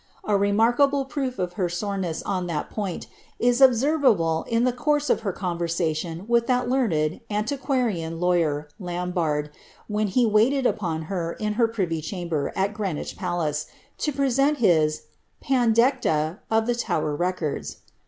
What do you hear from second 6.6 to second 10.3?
learned, antiquarian lawyer, Lam barde, when he